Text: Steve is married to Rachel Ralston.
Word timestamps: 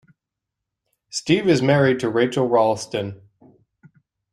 Steve 1.11 1.47
is 1.47 1.61
married 1.61 1.99
to 1.99 2.09
Rachel 2.09 2.47
Ralston. 2.49 3.21